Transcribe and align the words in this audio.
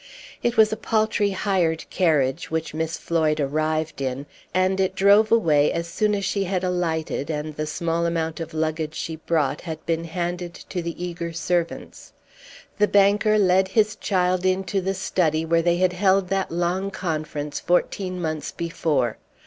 It 0.41 0.57
was 0.57 0.73
a 0.73 0.77
paltry 0.77 1.29
hired 1.29 1.87
carriage 1.91 2.49
which 2.49 2.73
Miss 2.73 2.97
Floyd 2.97 3.39
arrived 3.39 4.01
in, 4.01 4.25
and 4.51 4.79
it 4.79 4.95
drove 4.95 5.31
away 5.31 5.71
as 5.71 5.87
soon 5.87 6.15
as 6.15 6.25
she 6.25 6.45
had 6.45 6.63
alighted, 6.63 7.29
and 7.29 7.55
the 7.55 7.67
small 7.67 8.07
amount 8.07 8.39
of 8.39 8.51
luggage 8.51 8.95
she 8.95 9.17
brought 9.17 9.61
had 9.61 9.85
been 9.85 10.05
handed 10.05 10.55
to 10.55 10.81
the 10.81 11.05
eager 11.05 11.33
servants. 11.33 12.13
The 12.79 12.87
banker 12.87 13.37
led 13.37 13.67
his 13.67 13.95
child 13.95 14.43
into 14.43 14.81
the 14.81 14.95
study, 14.95 15.45
where 15.45 15.61
they 15.61 15.77
had 15.77 15.93
held 15.93 16.29
that 16.29 16.49
long 16.49 16.89
conference 16.89 17.59
fourteen 17.59 18.19
months 18.19 18.51
before. 18.51 19.19